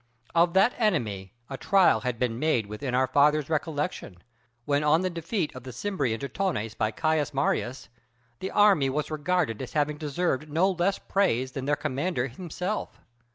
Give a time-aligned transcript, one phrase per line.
[0.33, 4.23] Of that enemy a trial had been made within our fathers' recollection,
[4.65, 7.87] when on the defeat of the Cimbri and Teutones by Caius Marius,
[8.39, 12.99] the army was regarded as having deserved no less praise than their commander himself.